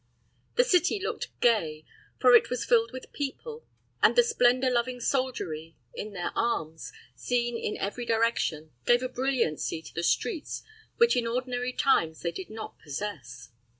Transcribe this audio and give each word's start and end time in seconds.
The 0.55 0.63
city 0.63 0.99
looked 0.99 1.27
gay, 1.41 1.85
for 2.19 2.33
it 2.33 2.49
was 2.49 2.65
filled 2.65 2.91
with 2.91 3.13
people; 3.13 3.67
and 4.01 4.15
the 4.15 4.23
splendor 4.23 4.71
loving 4.71 4.99
soldiery, 4.99 5.77
in 5.93 6.13
their 6.13 6.31
arms, 6.35 6.91
seen 7.13 7.55
in 7.55 7.77
every 7.77 8.07
direction, 8.07 8.71
gave 8.87 9.03
a 9.03 9.07
brilliancy 9.09 9.79
to 9.83 9.93
the 9.93 10.01
streets 10.01 10.63
which 10.97 11.15
in 11.15 11.27
ordinary 11.27 11.71
times 11.71 12.21
they 12.23 12.31
did 12.31 12.49
not 12.49 12.79
possess. 12.79 13.51